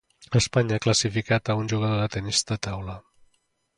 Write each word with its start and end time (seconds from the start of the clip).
Espanya 0.37 0.77
ha 0.79 0.83
classificat 0.85 1.51
a 1.51 1.57
un 1.63 1.69
jugador 1.75 2.01
de 2.05 2.09
tenis 2.17 2.41
de 2.53 2.59
taula. 2.69 2.97